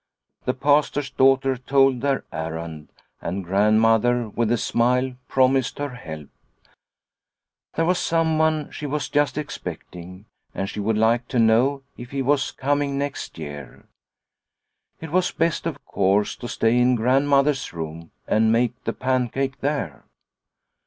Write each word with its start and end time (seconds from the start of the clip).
The 0.45 0.55
Pastor's 0.55 1.11
daughter 1.11 1.55
told 1.57 2.01
their 2.01 2.23
errand, 2.33 2.89
and 3.21 3.45
Grandmother, 3.45 4.29
with 4.29 4.51
a 4.51 4.57
smile, 4.57 5.13
promised 5.27 5.77
her 5.77 5.91
help. 5.93 6.29
There 7.75 7.85
was 7.85 7.99
someone 7.99 8.71
she 8.71 8.87
was 8.87 9.09
just 9.09 9.37
expecting, 9.37 10.25
and 10.55 10.67
she 10.67 10.79
would 10.79 10.97
like 10.97 11.27
to 11.27 11.37
know 11.37 11.83
if 11.97 12.09
he 12.09 12.23
was 12.23 12.49
coming 12.49 12.97
next 12.97 13.37
year. 13.37 13.85
It 14.99 15.11
was 15.11 15.29
best, 15.31 15.67
of 15.67 15.85
course, 15.85 16.35
to 16.37 16.47
stay 16.47 16.79
in 16.79 16.95
Grand 16.95 17.29
mother's 17.29 17.71
room 17.71 18.09
and 18.27 18.51
make 18.51 18.83
the 18.85 18.93
pancake 18.93 19.59
there. 19.59 20.05